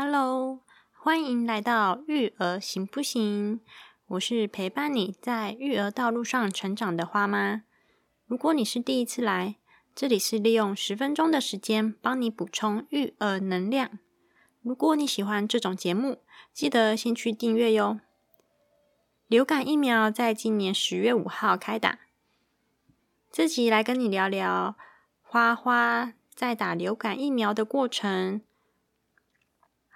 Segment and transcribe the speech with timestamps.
[0.00, 0.60] Hello，
[0.92, 3.58] 欢迎来到育儿行不行？
[4.06, 7.64] 我是陪伴你在育儿道路上成长的花妈。
[8.24, 9.56] 如果你是第一次来，
[9.96, 13.98] 这里是利用十分钟的时间帮你补充育儿能量。
[14.62, 16.22] 如果你喜欢这种节目，
[16.52, 17.98] 记得先去订阅哟。
[19.26, 21.98] 流感疫苗在今年十月五号开打，
[23.32, 24.76] 这集来跟你聊聊
[25.20, 28.42] 花花在打流感疫苗的过程。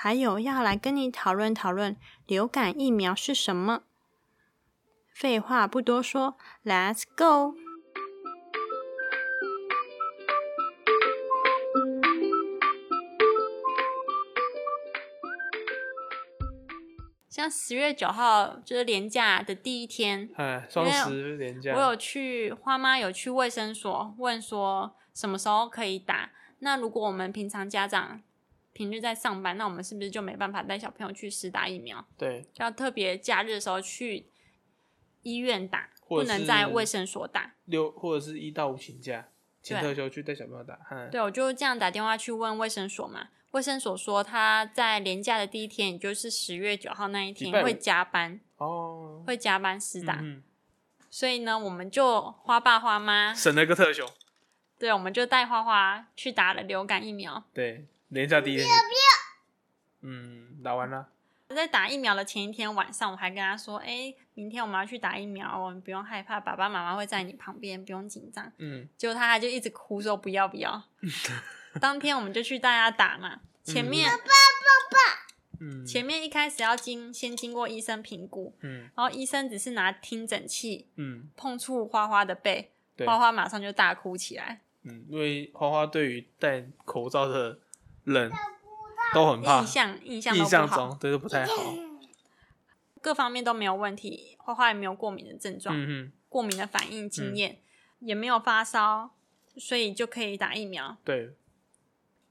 [0.00, 3.82] 还有要来跟你讨论讨论流感疫苗是什么。
[5.12, 7.56] 废话不多说，Let's go！
[17.28, 26.30] 像十月九号就是连假的第一天，哎，双十连假，我有去花妈有去卫生所问说什么时候可以打。
[26.60, 28.22] 那如果我们平常家长
[28.78, 32.06] 平日在上班，那我们是不是就没办法带小朋友去施打疫苗？
[32.16, 34.28] 对，就要特别假日的时候去
[35.22, 37.54] 医院打，不能在是卫生所打。
[37.64, 39.26] 六或者是一到五请假，
[39.60, 40.78] 请特休去带小朋友打。
[40.92, 50.44] 嗯，对，我就这样打电话去问卫生所嘛，卫生所说他在连假的第一天，也就是十月九号那一天会加班，哦，会加班施打，嗯，
[51.10, 54.08] 所以呢，我们就花爸花妈，省了个特休。
[54.78, 57.42] 对，我们就带花花去打了流感疫苗。
[57.52, 58.66] 对，连假第一天。
[60.02, 61.08] 嗯，打完了。
[61.48, 68.52] 在打疫苗的前一天晚上，我还跟他说：“哎、明天我们要去打疫苗哦，你不用害怕，爸爸妈妈会在你旁边，不用紧张。
[68.58, 70.82] 嗯，”结果他就一直哭说：“不要不要。
[71.80, 74.10] ”当天我们就去大家打嘛，前面、
[75.60, 78.82] 嗯，前面一开始要经先经过医生评估，嗯。
[78.94, 81.28] 然后医生只是拿听诊器嗯。
[81.34, 82.70] 碰触花花的背，
[83.06, 87.58] 花花马上就大哭起来，嗯，因为花花对于戴口罩的
[88.12, 88.30] 人
[89.14, 91.52] 都很怕印，象印象印象中对都不太好。
[93.00, 97.60] 各方面都没有问题，花花也没有过敏的症状，嗯嗯，过敏的反应经验，
[98.00, 99.10] 也没有发烧，
[99.56, 100.96] 所以就可以打疫苗。
[101.04, 101.30] 对，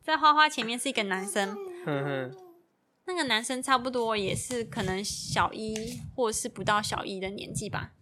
[0.02, 1.56] 在花花前面是一个男生，
[1.86, 2.36] 哼哼，
[3.06, 7.94] 那个男生差不多也是可能小一或者是不到小一的年纪吧。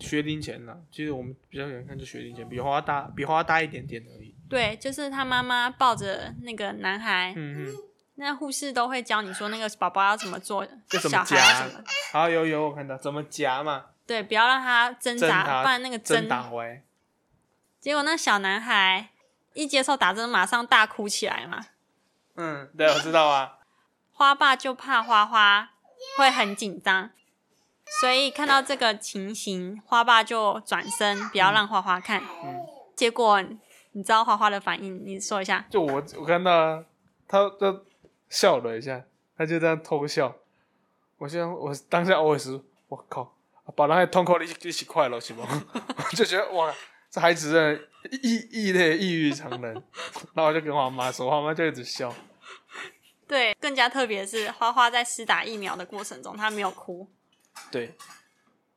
[0.00, 4.33] 学龄前啦，其实我们比较喜欢看就学龄前，比花花大，比花花大一点点而已。
[4.48, 7.74] 对，就是他妈妈抱着那个男孩，嗯嗯，
[8.16, 16.28] 那护士都会教你说那个宝宝要怎么做，就怎小么夹孩要怎么，好有有我看到怎么夹嘛，对，不要让他挣扎，不然那个针针。
[16.28, 16.82] 打回，
[17.80, 19.08] 结果那小男孩
[19.54, 21.66] 一接受打针，马上大哭起来嘛。
[22.36, 23.58] 嗯，对，我知道啊，
[24.12, 25.70] 花爸就怕花花
[26.18, 27.10] 会很紧张，
[28.00, 32.20] 所以看到这个情形，花爸就转身不要让花花看。
[32.44, 32.60] 嗯，
[32.96, 33.42] 结果
[33.94, 35.64] 你知道花花的反应，你说一下。
[35.70, 36.84] 就我我看到啊，
[37.26, 37.86] 他就
[38.28, 39.04] 笑了一下，
[39.36, 40.36] 他就这样偷笑。
[41.18, 43.34] 我现在我当下我也是，我靠，
[43.76, 45.46] 把那个痛苦的一起快乐是吗？
[45.74, 46.74] 我 就觉得哇，
[47.08, 49.72] 这孩子真的异异类异于常人。
[50.34, 52.12] 然后我就跟我妈说，我妈就一直笑。
[53.26, 57.08] 对，更加特别是，花花在施打疫苗的过程中，她没有哭，
[57.70, 57.94] 对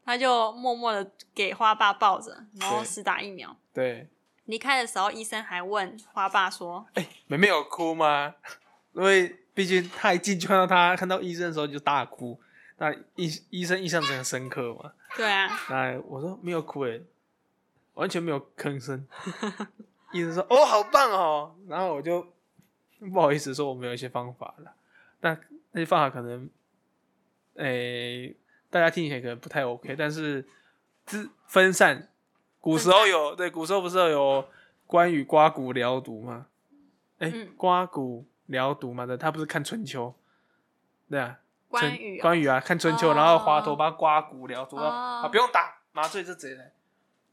[0.06, 3.54] 他就默默的给花爸抱着，然后对施打疫苗。
[3.74, 4.08] 对，
[4.48, 8.36] 离开的时候，医生还问花爸说哎、妹妹有哭吗？
[8.94, 12.40] 因为毕竟他一进去看到他看到医生的时候就大哭，
[12.78, 14.92] 那医医生印象真的深刻嘛。
[15.16, 17.04] “对啊，那我说没有哭诶，
[17.94, 19.06] 完全没有吭声。
[20.14, 21.56] 医生说哦，好棒哦。
[21.68, 22.26] 然后我就
[23.14, 24.74] 不好意思说我们有一些方法了，
[25.20, 25.40] 但
[25.72, 26.50] 那些方法可能，
[27.56, 28.36] 诶、
[28.70, 30.48] 大家听起来可能不太 OK，但是
[31.08, 32.10] 是分散。
[32.60, 34.48] 古时候有对，古时候不是有
[34.86, 36.48] 关羽刮骨疗毒吗？
[37.20, 40.14] 哎、嗯刮骨疗毒嘛的，他不是看春秋，
[41.10, 41.40] 对啊，
[41.72, 46.72] 春关羽哦关羽啊，看春秋，哦然后华佗把他刮骨疗毒，哦啊，不用打麻醉，就直接来。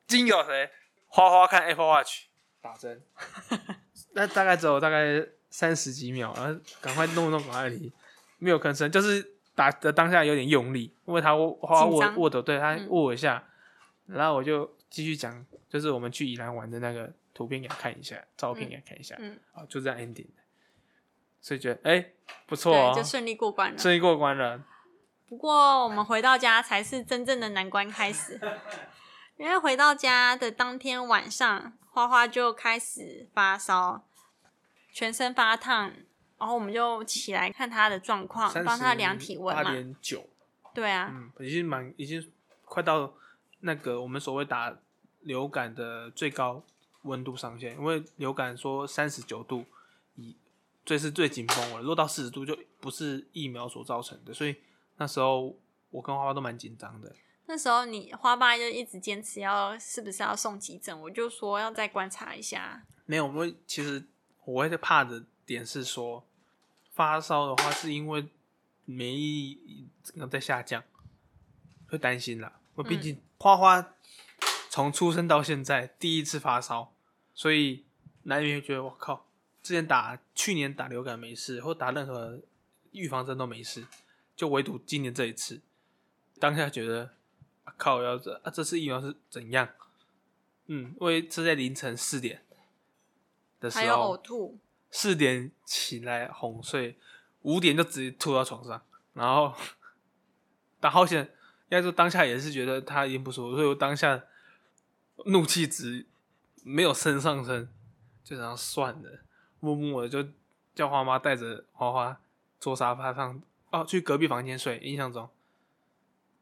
[0.07, 0.71] 金有谁？
[1.09, 2.25] 花花看 Apple Watch
[2.61, 3.03] 打针，
[4.15, 7.93] 那大概只有大概三十几秒，然后赶快弄弄，赶快离，
[8.39, 13.45] 没有吭声，就是打的当下有点用力，因为他握花握握的，对他嗯握我一下，
[14.07, 20.43] 然后我就继续讲，就是我们去宜兰玩的那个图片给他看一下，照片给他看一下，嗯，啊，就这样 ending 的，
[21.41, 22.13] 所以觉得哎、
[22.47, 23.77] 不错哦对，，就顺利过关了。
[23.77, 24.63] 顺利过关了。
[25.29, 28.39] 不过我们回到家才是真正的难关开始，
[29.37, 34.07] 因为回到家的当天晚上，花花就开始发烧，
[34.93, 35.93] 全身发烫，
[36.39, 39.73] 然后我们就起来看他的状况，帮他量体温八嘛。
[39.73, 40.25] 点九，
[40.73, 42.33] 对啊，嗯，已经蛮已经
[42.65, 43.13] 快到
[43.61, 44.77] 那个我们所谓打
[45.25, 46.63] 流感的最高
[47.03, 49.65] 温度上限，因为流感说三十九度
[50.15, 50.35] 以
[50.87, 54.57] 最是最紧绷了，落到四十度就不是疫苗所造成的，所以
[54.97, 55.57] 那时候
[55.91, 57.15] 我跟花花都蛮紧张的。
[57.47, 62.83] 那时候你花爸就一直坚持要是不是要送急诊，我就说要再观察一下。
[63.05, 64.03] 没有，我其实
[64.45, 66.25] 我会怕的点是说
[66.95, 68.27] 发烧的话，是因为
[68.87, 69.87] 免疫
[70.31, 70.83] 在下降，
[71.89, 72.61] 会担心啦。
[72.75, 73.94] 我毕竟花花
[74.75, 76.93] 从出生到现在第一次发烧，
[77.33, 77.85] 所以
[78.25, 79.29] 难免觉得我靠，
[79.63, 82.41] 之前打去年打流感没事，或打任何
[82.91, 83.87] 预防针都没事，
[84.35, 85.61] 就唯独今年这一次，
[86.41, 87.13] 当下觉得
[87.77, 89.69] 靠，要这啊这次疫苗是怎样？
[90.67, 92.43] 嗯，因为是在凌晨四点
[93.61, 94.59] 的时候，还有呕吐，
[94.91, 96.99] 四点起来哄睡，
[97.43, 98.83] 五点就直接吐到床上，
[99.13, 99.55] 然后
[100.81, 101.31] 打好险。
[101.69, 104.21] 应该说当下也是觉得他已经不舒服，所以我当下
[105.27, 106.07] 怒气值
[106.63, 107.69] 没有升上升，
[108.23, 109.21] 就这样算了，
[109.61, 110.29] 默默的就
[110.75, 112.21] 叫花妈带着花花
[112.59, 113.41] 坐沙发上，
[113.71, 114.79] 哦，去隔壁房间睡。
[114.79, 115.31] 印象中，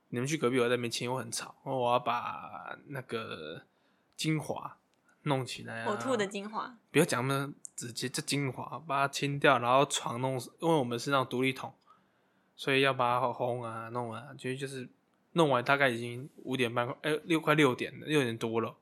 [0.08, 3.62] 你们去隔壁，我在那边亲，我很吵，我要把那个
[4.16, 4.78] 精华
[5.22, 11.72] 弄起来，呕吐的精华，不要讲那直接这精华，把它清掉，然后床弄，因为我们是那种独立桶，
[12.56, 14.88] 所以要把它烘啊弄啊，其实就是。
[15.32, 18.76] 弄完大概已经五点半，哎，六快六点了，六点多了。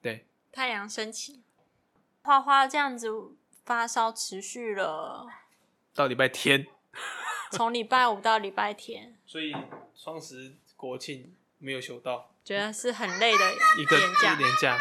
[0.00, 1.42] 对，太阳升起，
[2.22, 3.08] 花花这样子
[3.64, 5.26] 发烧持续了
[5.94, 6.66] 到礼拜天，
[7.50, 9.54] 从礼拜五到礼拜天，所以
[9.94, 14.36] 双十国庆没有休到，觉得是很累的一个年假。
[14.36, 14.78] 年假，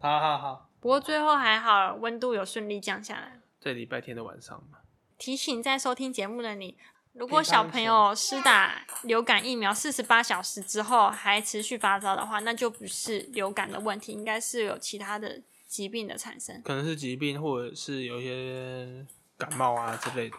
[0.00, 0.68] 好好好。
[0.80, 3.40] 不过最后还好，温度有顺利降下来。
[3.60, 4.78] 在礼拜天的晚上嘛。
[5.18, 6.78] 提醒在收听节目的你。
[7.20, 16.62] 如果小朋友施打流感疫苗四十八小时之后还持续发烧的话，那就不是流感的问题，应该是有其他的疾病的产生。
[16.62, 19.06] 可能是疾病，或者是有一些
[19.36, 20.36] 感冒啊之类的。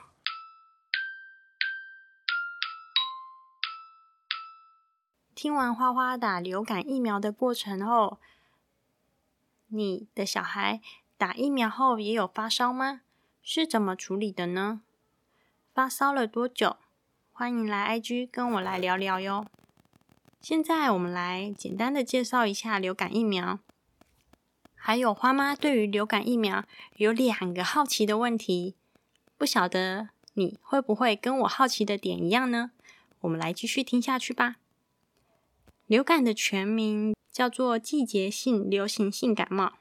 [5.35, 8.19] 听完花花打流感疫苗的过程后，
[9.67, 10.81] 你的小孩
[11.15, 13.01] 打疫苗后也有发烧吗？
[13.43, 14.81] 是怎么处理的呢？
[15.73, 16.75] 发烧了多久？
[17.31, 19.45] 欢迎来 IG 跟我来聊聊哟。
[20.41, 23.59] 现在我们来简单的介绍一下流感疫苗。
[24.75, 26.65] 还有花妈对于流感疫苗
[26.97, 28.75] 有两个好奇的问题，
[29.37, 32.71] 不晓得你会不会跟我好奇的点一样呢？
[33.21, 34.57] 我们来继续听下去吧。
[35.87, 39.75] 流感的全名叫做季节性流行性感冒，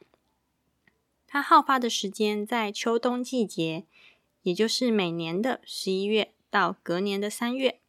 [1.26, 3.86] 它好发的时间在秋冬季节。
[4.42, 7.80] 也就是每年的十一月到隔年的三月，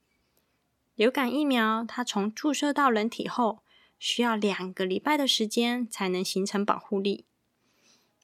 [0.96, 3.64] 流感疫苗它从注射到人体后，
[3.98, 7.26] 需要两个礼拜的时间才能形成保护力。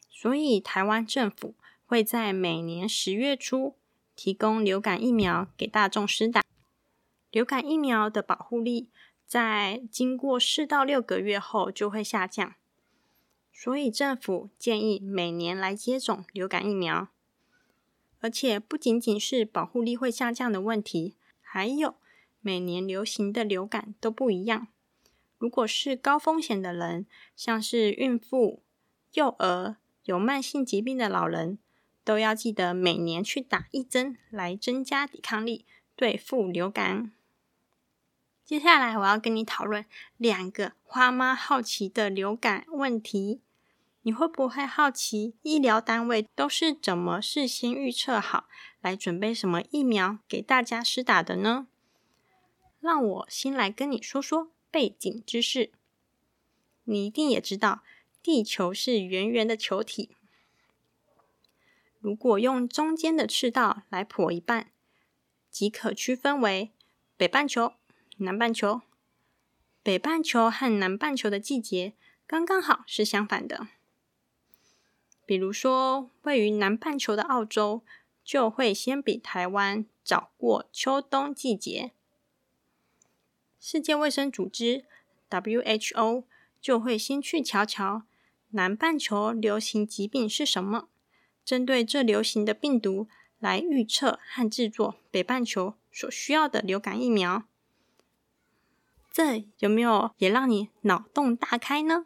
[0.09, 3.75] 所以台湾政府会在每年十月初
[4.15, 6.43] 提供流感疫苗给大众施打。
[7.31, 8.89] 流感疫苗的保护力
[9.25, 12.55] 在经过四到六个月后就会下降，
[13.53, 17.09] 所以政府建议每年来接种流感疫苗。
[18.19, 21.95] 而且不仅仅是保护力会下降的问题，还有
[22.41, 24.67] 每年流行的流感都不一样。
[25.37, 27.05] 如果是高风险的人，
[27.35, 28.63] 像是孕妇、
[29.13, 31.59] 幼儿、有慢性疾病的老人，
[32.03, 35.65] 都要记得每年去打一针，来增加抵抗力，
[35.95, 37.11] 对付流感。
[38.43, 43.41] 接下来我要跟你讨论两个花妈好奇的流感问题。
[44.07, 48.47] 你会不会好奇，医疗单位都是怎么事先预测好
[48.79, 51.67] 来准备什么疫苗给大家施打的呢？
[52.79, 55.73] 让我先来跟你说说背景知识。
[56.85, 57.83] 你一定也知道，
[58.23, 60.15] 地球是圆圆的球体。
[61.99, 64.71] 如果用中间的赤道来剖一半，
[65.51, 66.71] 即可区分为
[67.17, 67.73] 北半球、
[68.19, 68.79] 南半球。
[69.83, 71.91] 北半球和南半球的季节
[72.25, 73.67] 刚刚好是相反的。
[75.27, 77.83] 比如说，位于南半球的澳洲
[78.23, 81.91] 就会先比台湾早过秋冬季节。
[83.59, 84.85] 世界卫生组织
[85.29, 86.23] （WHO）
[86.61, 88.03] 就会先去瞧瞧
[88.51, 90.87] 南半球流行疾病是什么，
[91.43, 97.43] 针对这流行的病毒来预测和制作北半球所需要的流感疫苗。
[99.11, 102.05] 这有没有也让你脑洞大开呢？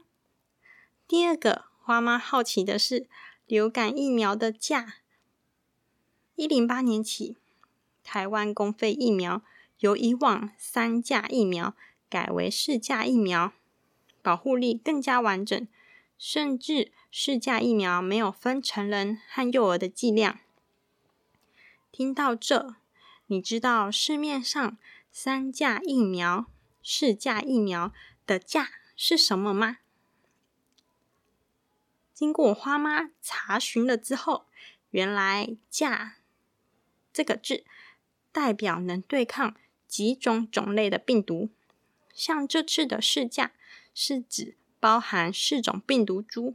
[1.08, 1.71] 第二个。
[1.84, 3.08] 花妈好奇的是，
[3.48, 4.98] 流感疫苗的价。
[6.36, 7.38] 一零八年起，
[8.04, 9.42] 台湾公费疫苗
[9.80, 11.76] 由以往三价疫苗
[12.08, 13.52] 改为四价疫苗，
[14.22, 15.68] 保护力更加完整，
[16.20, 20.40] 甚至四价疫苗没有分成人和幼儿的剂量，
[21.92, 22.76] 听到这，
[23.26, 24.78] 你知道市面上
[25.12, 26.46] 三价疫苗、
[26.84, 27.92] 四价疫苗
[28.28, 29.80] 的价是什么吗？
[32.22, 34.46] 经过花妈查询了之后，
[34.92, 36.18] 原来“价”
[37.12, 37.64] 这个字
[38.32, 39.56] 代表能对抗
[39.88, 41.50] 几种种类的病毒。
[42.14, 43.54] 像这次的试价
[43.96, 46.54] 是指包含四种病毒株，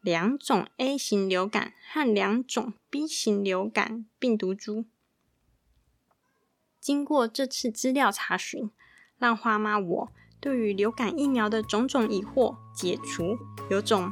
[0.00, 4.86] 两种 A 型流感和两种 B 型流感病毒株。
[6.80, 8.68] 经过这次资料查询，
[9.18, 13.38] 让花妈我对于流感疫苗的种种疑惑解除，
[13.70, 14.10] 有种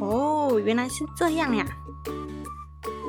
[0.00, 1.66] 哦，原来是这样呀。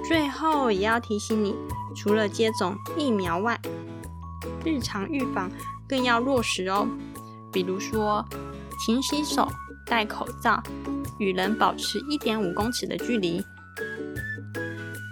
[0.08, 1.56] 最后也要提醒你，
[1.96, 3.60] 除了接种疫苗外，
[4.64, 5.52] 日常预防
[5.88, 6.88] 更要落实哦。
[7.52, 8.24] 比如说，
[8.86, 9.48] 勤洗手、
[9.86, 10.62] 戴口罩、
[11.20, 13.44] 与人保持一点五公尺的距离。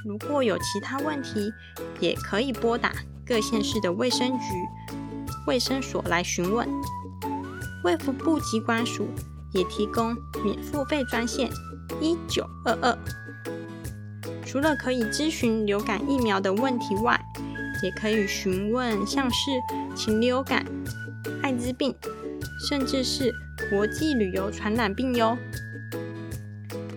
[0.05, 1.51] 如果有其他问题，
[1.99, 2.93] 也可以拨打
[3.25, 4.45] 各县市的卫生局、
[5.47, 6.69] 卫生所来询问。
[7.83, 9.07] 卫福部机关署
[9.55, 11.49] 也提供免付费专线
[11.99, 12.97] 一九二二。
[14.45, 17.19] 除了可以咨询流感疫苗的问题外，
[17.83, 19.51] 也可以询问像是
[19.95, 20.65] 禽流感、
[21.41, 21.93] 艾滋病，
[22.69, 23.33] 甚至是
[23.69, 25.37] 国际旅游传染病哟。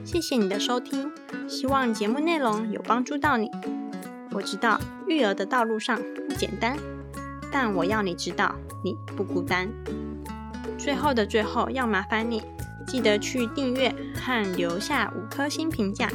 [0.04, 1.10] 谢谢你的收听，
[1.48, 3.50] 希望节目内容有帮助到你。
[4.32, 6.76] 我知道育儿的道路上不简单，
[7.50, 9.68] 但我要你知道你不孤单。
[10.88, 12.42] 最后的最后，要麻烦你
[12.86, 16.10] 记得去订阅和留下五颗星评价，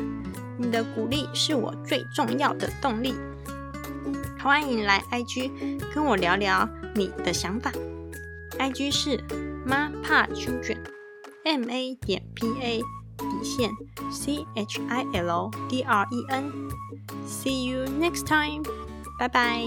[0.58, 3.14] 你的鼓励是我最重要的动力。
[4.40, 7.72] 欢迎来 IG 跟我聊聊你的想法
[8.58, 9.24] ，IG 是
[9.64, 12.82] 妈怕 children，M A 点 P A
[13.20, 13.70] 底线
[14.12, 16.52] C H I L D R E N。
[17.28, 18.64] See you next time，
[19.20, 19.64] 拜拜。